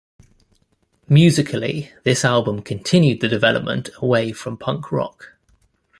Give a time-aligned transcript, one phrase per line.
[1.07, 5.35] Musically this album continued the development away from punk rock.